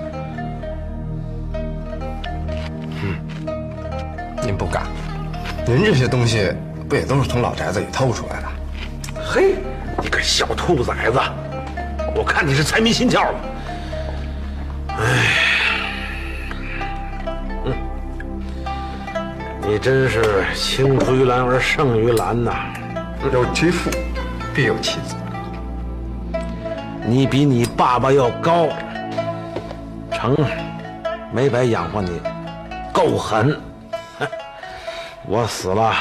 [5.74, 6.52] 您这些东西
[6.90, 8.48] 不也都是从老宅子里偷出来的？
[9.24, 9.56] 嘿，
[10.02, 11.18] 你个小兔崽子，
[12.14, 13.40] 我看你是财迷心窍了。
[14.90, 15.06] 哎，
[17.64, 17.74] 嗯，
[19.62, 22.52] 你真是青出于蓝而胜于蓝呐！
[23.32, 23.90] 有其父，
[24.54, 25.16] 必有其子。
[27.06, 28.68] 你比你爸爸要高，
[30.12, 30.36] 成，
[31.32, 32.20] 没白养活你，
[32.92, 33.58] 够狠。
[35.28, 35.96] 我死了，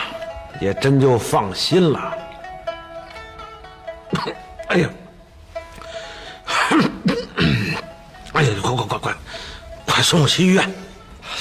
[0.61, 2.13] 也真就放心了。
[4.69, 4.91] 哎呀！
[8.33, 8.51] 哎呀！
[8.63, 9.15] 快快快快，
[9.87, 10.73] 快送我去医院！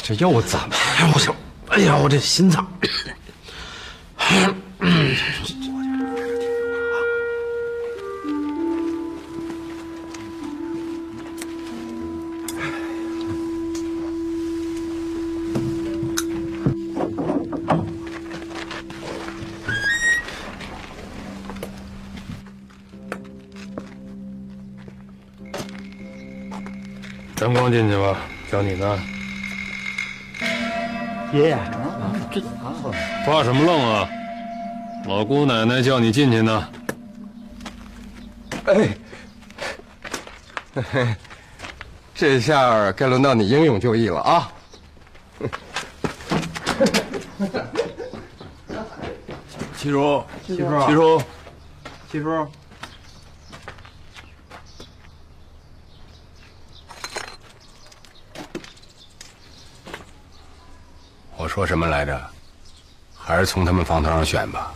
[0.04, 0.76] 这又怎么？
[0.98, 1.36] 哎呀，我这……
[1.70, 2.66] 哎呀，我这心脏。
[27.80, 28.18] 进去吧，
[28.52, 29.00] 叫你呢。
[31.32, 31.58] 爷爷，
[32.30, 32.42] 这
[33.26, 34.10] 发什么愣啊？
[35.06, 36.70] 老姑奶奶叫你进去呢。
[38.66, 38.90] 哎，
[40.76, 41.16] 嘿嘿，
[42.14, 44.52] 这下该轮到你英勇就义了啊！
[49.78, 51.24] 七叔，七叔七叔，
[52.12, 52.46] 七叔，
[61.38, 62.18] 我说什么来着？
[63.14, 64.74] 还是从他们房头上选吧。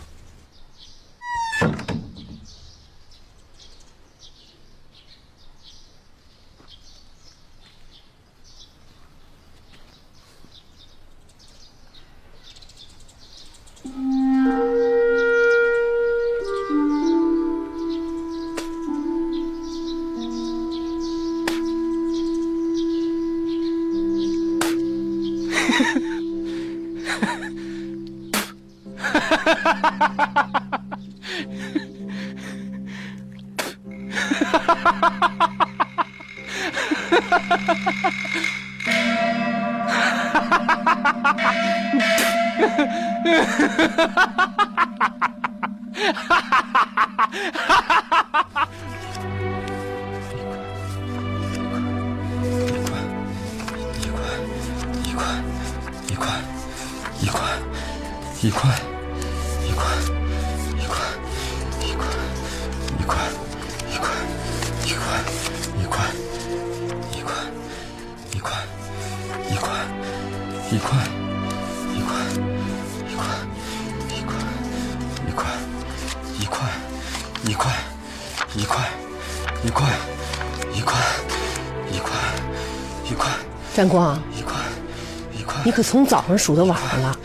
[85.94, 87.16] 从早上数到晚上了，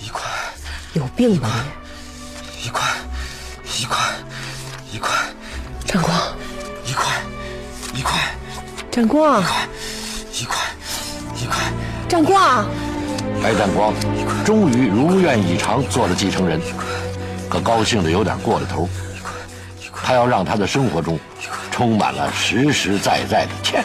[0.00, 0.22] 一块，
[0.92, 1.64] 有病吧
[2.64, 2.80] 一块，
[3.80, 3.98] 一块，
[4.92, 5.10] 一块，
[5.82, 5.90] 你？
[5.92, 6.16] 占光，
[6.86, 7.04] 一块，
[7.92, 8.12] 一块，
[8.92, 9.42] 占光，
[10.32, 10.56] 一块，
[11.34, 11.56] 一块，
[12.08, 12.64] 占光，
[13.42, 13.92] 白占光
[14.44, 16.60] 终于如愿以偿做了继承人，
[17.50, 18.88] 可高兴的有点过了头。
[20.04, 21.18] 他要让他的生活中
[21.72, 23.84] 充满了实实在在的欠。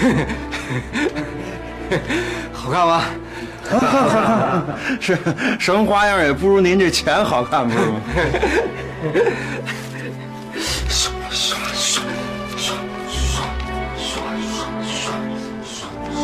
[2.52, 3.02] 好看吗？
[5.00, 5.16] 是
[5.58, 8.00] 什么花样也不如您这钱好看，不是吗？
[10.88, 12.02] 刷刷刷
[12.56, 12.74] 刷刷
[13.96, 14.22] 刷刷
[15.64, 16.20] 刷占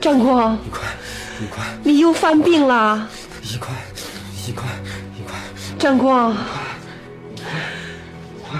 [0.00, 3.06] 占光，一块，你又犯病了，
[3.42, 3.68] 一块，
[4.46, 4.64] 一块，
[5.18, 5.34] 一块，
[5.78, 6.34] 战光，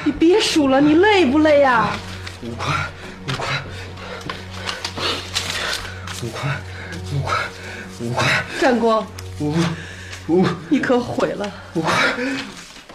[0.05, 1.88] 你别数了，你累不累呀？
[2.43, 2.74] 五块，
[3.26, 3.62] 五块，
[6.22, 6.51] 五块，
[7.14, 7.34] 五块，
[8.01, 8.26] 五块，
[8.61, 9.07] 战光，
[9.38, 9.55] 五
[10.28, 11.93] 五，你可毁了，五块，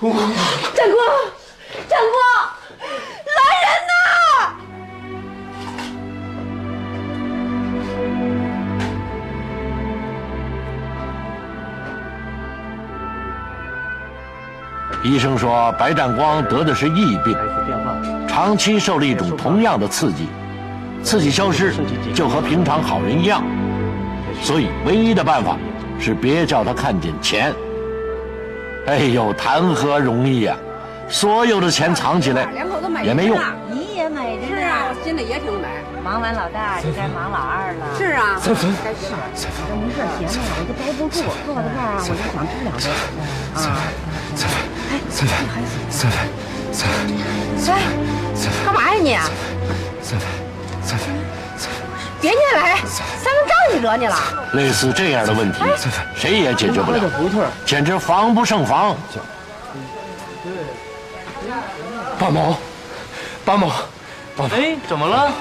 [0.02, 0.14] 五，
[0.76, 1.04] 战光，
[15.06, 17.38] 医生说白占光得的是疫病，
[18.28, 20.28] 长期受了一种同样的刺激，
[21.04, 21.76] 刺激消失
[22.12, 23.44] 就和平常好人一样，
[24.42, 25.58] 所以唯一的办法
[26.00, 27.54] 是别叫他看见钱。
[28.88, 30.58] 哎呦，谈何容易呀！
[31.08, 32.48] 所有的钱藏起来
[33.04, 33.38] 也没用。
[33.72, 34.58] 你也美着呢。
[34.58, 35.68] 是啊，我心里也挺美。
[36.04, 37.86] 忙完老大就该忙老二了。
[37.96, 38.38] 是啊。
[38.40, 38.74] 三分。
[38.84, 39.14] 该是。
[39.36, 42.90] 这没事闲的我就待不住，坐在这儿啊，我就想吃两杯。
[43.62, 44.75] 啊。
[45.16, 45.38] 三分。
[45.90, 46.28] 三分。
[46.74, 47.08] 三分。
[47.58, 47.82] 三分。
[48.36, 48.66] 三分。
[48.66, 49.14] 干嘛呀你？
[50.04, 50.28] 三分。
[50.84, 51.08] 三分。
[51.56, 51.80] 三分。
[52.20, 54.16] 别念来，三分招你惹你了。
[54.52, 55.60] 类似这样的问题，
[56.18, 57.00] 谁也解决不了，
[57.66, 58.94] 简直防不胜防。
[62.20, 62.58] 八毛，
[63.46, 63.68] 八毛，
[64.36, 64.50] 八毛！
[64.54, 65.32] 哎，怎么了？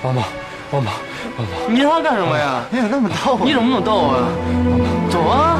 [0.00, 0.22] 八毛，
[0.70, 0.92] 八毛，
[1.36, 1.68] 八毛！
[1.68, 2.62] 你让他干什么呀？
[2.70, 3.38] 你咋那么逗？
[3.42, 4.28] 你怎么那么逗啊？
[5.10, 5.58] 走啊！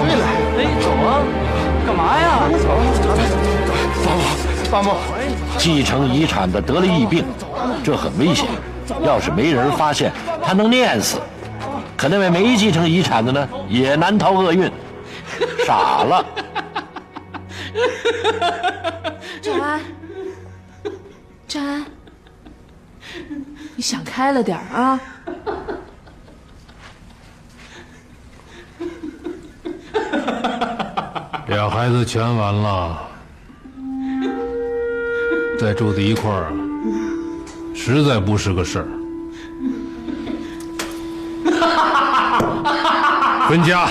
[0.00, 0.24] 对了，
[0.56, 1.20] 哎，走啊！
[1.86, 2.42] 干嘛呀？
[5.58, 7.26] 继承遗产的得了疫病，
[7.84, 8.46] 这很危险。
[9.04, 10.10] 要是没人发现，
[10.42, 11.20] 他能念死。
[11.96, 14.68] 可那位没继承遗产的呢，也难逃厄运，
[15.66, 16.24] 傻了。
[19.42, 19.80] 张安，
[21.46, 21.84] 张安，
[23.76, 24.98] 你想开了点啊！
[31.48, 32.96] 俩孩子全完了，
[35.58, 36.52] 再住在一块儿，
[37.74, 38.86] 实在不是个事儿。
[43.48, 43.88] 分家。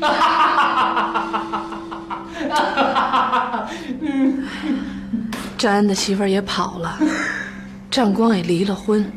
[5.58, 6.98] 张安的媳妇儿也跑了，
[7.90, 9.10] 占光也离了婚，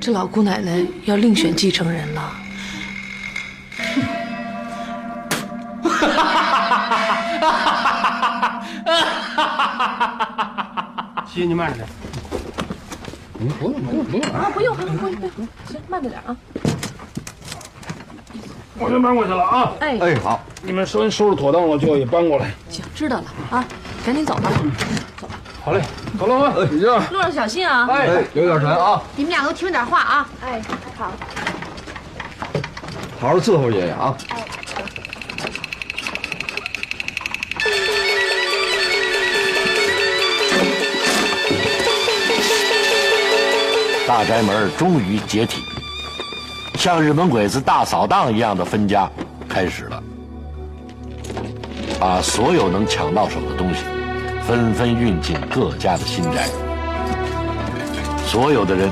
[0.00, 2.32] 这老姑奶奶要另选继承人了。
[11.34, 11.88] 姐，你慢着点。
[13.40, 16.36] 嗯，不用，不用，不用啊，不用，不用，不用，不用，行，慢着点啊。
[18.78, 19.72] 我先搬过去了啊！
[19.80, 22.52] 哎哎，好，你们先收拾妥当了，就也搬过来。
[22.68, 23.64] 行，知道了啊，
[24.06, 24.50] 赶紧走吧。
[25.64, 25.82] 好嘞，
[26.18, 26.86] 走了啊，姐姐。
[26.86, 27.88] 路上小心啊！
[27.90, 29.02] 哎，留点神啊！
[29.16, 30.28] 你们俩都听点话啊！
[30.44, 30.62] 哎，
[30.96, 31.10] 好。
[33.20, 34.14] 好好伺候爷爷啊！
[44.14, 45.60] 大宅门终于解体，
[46.78, 49.10] 像日本鬼子大扫荡一样的分家
[49.48, 50.00] 开始了，
[51.98, 53.80] 把所有能抢到手的东西
[54.46, 56.46] 纷纷运进各家的新宅。
[58.24, 58.88] 所有的人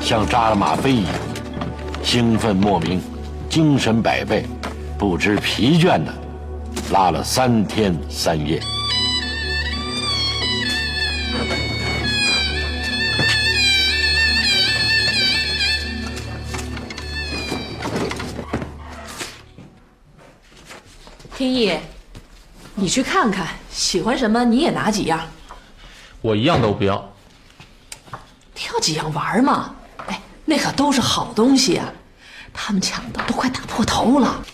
[0.00, 1.12] 像扎了吗啡一样，
[2.04, 3.02] 兴奋莫名，
[3.48, 4.46] 精神百倍，
[4.96, 6.14] 不知疲倦的
[6.92, 8.62] 拉了三天三夜。
[21.40, 21.74] 天意，
[22.74, 25.18] 你去看看，喜欢什么你也拿几样，
[26.20, 27.02] 我一样都不要。
[28.54, 29.74] 挑几样玩嘛。
[30.08, 31.90] 哎，那可都是好东西啊，
[32.52, 34.44] 他们抢的都快打破头了。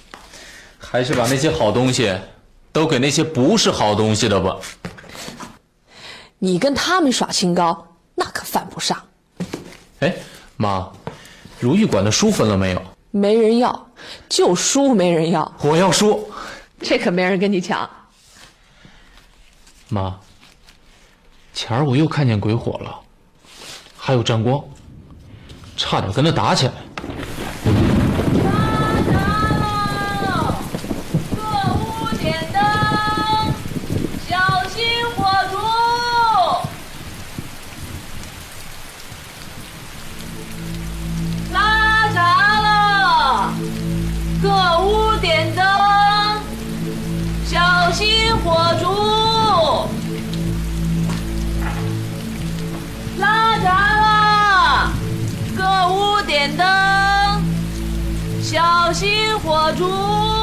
[0.78, 2.16] 还是把那些好东西
[2.70, 4.56] 都给那些不是好东西的吧。
[6.38, 7.84] 你跟他们耍清高，
[8.14, 8.96] 那可犯不上。
[9.98, 10.14] 哎，
[10.56, 10.88] 妈，
[11.58, 12.82] 如意馆的书分了没有？
[13.10, 13.88] 没人要，
[14.28, 15.52] 就书没人要。
[15.62, 16.30] 我要书。
[16.80, 17.88] 这可没人跟你抢。
[19.88, 20.18] 妈，
[21.54, 23.00] 前儿我又看见鬼火了，
[23.96, 24.62] 还有战光，
[25.76, 26.72] 差点跟他打起来。
[56.36, 56.66] 点灯，
[58.42, 60.35] 小心火烛。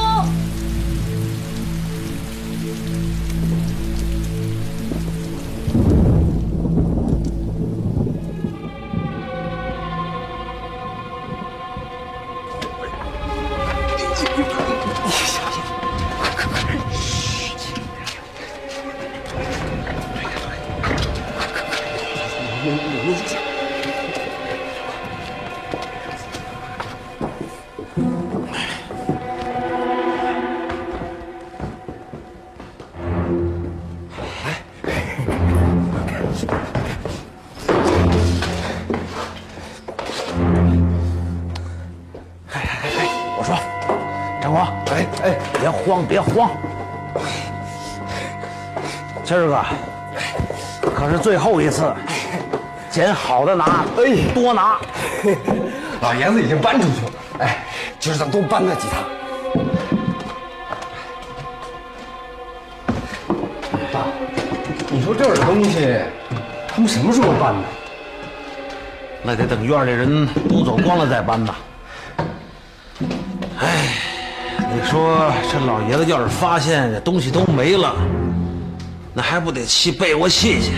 [45.86, 46.50] 慌，别慌。
[49.24, 49.66] 今儿个
[50.96, 51.94] 可是最后一次，
[52.90, 54.78] 捡好的拿，哎，多拿。
[56.02, 57.64] 老爷子已经搬出去了，哎，
[58.00, 59.04] 今儿咱多搬他几趟。
[63.92, 64.06] 爸，
[64.90, 66.00] 你说这儿的东西，
[66.68, 67.64] 他们什么时候搬呢？
[69.22, 71.56] 那得等院里人都走光了再搬呐。
[74.94, 77.96] 说这老爷子要是发现这东西都没了，
[79.12, 80.72] 那还不得气被窝气去？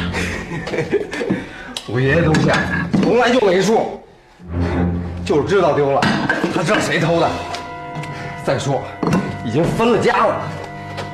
[1.86, 2.58] 我爷爷东西啊，
[3.04, 4.02] 从来就没数，
[5.26, 6.00] 就是知道丢了，
[6.56, 7.30] 他知道谁偷的。
[8.46, 8.82] 再说，
[9.44, 10.42] 已经分了家了，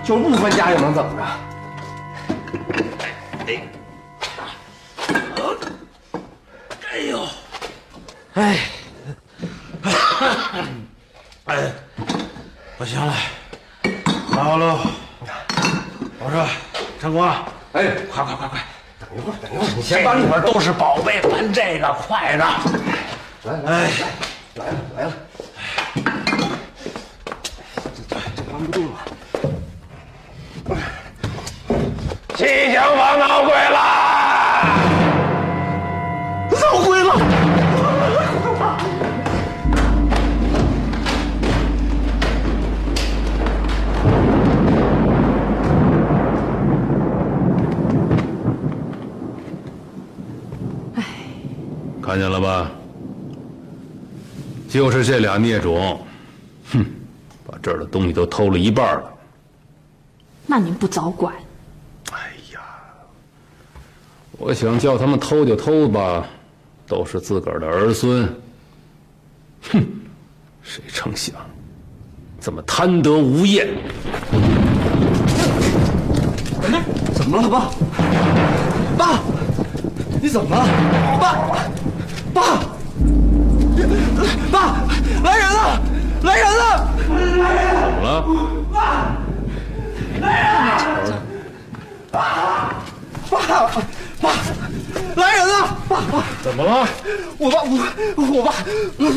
[0.03, 1.23] 就是不分家又能怎么着？
[6.93, 7.27] 哎呦，
[8.35, 8.59] 哎，
[11.45, 11.73] 哎，
[12.81, 13.13] 不行了，
[14.33, 14.79] 好喽！
[16.17, 16.43] 我说，
[16.99, 18.59] 陈光，哎，快快快快，
[18.99, 22.43] 等一会儿，等一会儿，你先搬一会儿，都是宝贝，搬这个，快着！
[23.43, 23.91] 来来哎，
[24.55, 25.13] 来了来了，
[27.93, 28.93] 这这搬不动了。
[32.35, 33.90] 西厢房闹鬼啦！
[52.01, 52.71] 看见了吧？
[54.67, 55.99] 就是这俩孽种，
[56.71, 56.85] 哼，
[57.45, 59.03] 把这儿的东西都偷了一半了。
[60.45, 61.33] 那您不早管？
[62.11, 62.17] 哎
[62.53, 62.59] 呀
[64.31, 66.25] 我想叫他们偷就偷吧，
[66.87, 68.23] 都是自个儿的儿孙。
[69.71, 69.85] 哼，
[70.63, 71.35] 谁成想
[72.39, 73.67] 怎么贪得无厌？
[77.13, 77.69] 怎么了，爸？
[78.97, 79.19] 爸，
[80.21, 80.65] 你怎么了？
[81.19, 81.69] 爸，
[82.33, 82.59] 爸，
[84.51, 84.75] 爸，
[85.23, 85.81] 来人了！
[86.23, 86.87] 来人了！
[87.09, 88.09] 来人怎么了？
[92.11, 92.19] 爸，
[93.29, 93.81] 爸，爸，
[94.21, 94.29] 爸
[95.15, 95.77] 来人了！
[95.89, 96.87] 爸爸，怎么了？
[97.37, 98.53] 我爸，我我爸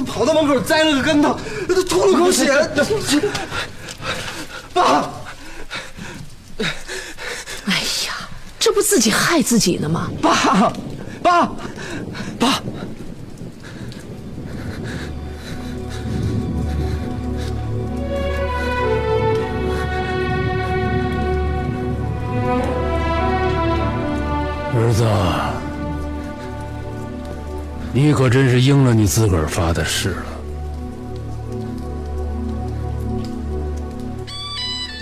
[0.07, 1.39] 跑到门口栽了个跟头，
[1.69, 2.51] 他吐了口血。
[4.73, 5.09] 爸，
[7.67, 7.75] 哎
[8.07, 10.11] 呀，这不自己害自己呢吗？
[10.21, 10.73] 爸，
[11.23, 11.47] 爸，
[12.39, 12.61] 爸，
[24.95, 25.05] 子，
[27.93, 30.25] 你可真是应了你自个儿发的誓了。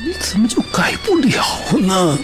[0.05, 1.45] 你怎么就改不了
[1.79, 2.19] 呢？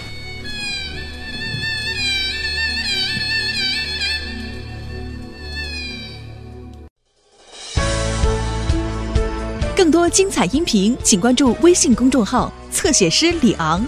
[9.76, 13.84] 更多精彩音频，请关注微信公众号“侧写师李昂”。